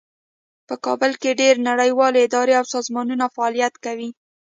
[0.67, 4.09] په کابل کې ډیرې نړیوالې ادارې او سازمانونه فعالیت کوي